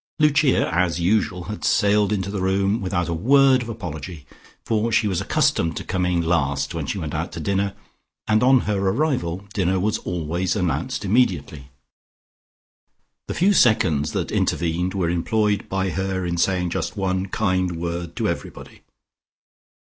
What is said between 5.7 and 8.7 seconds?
to come last when she went out to dinner, and on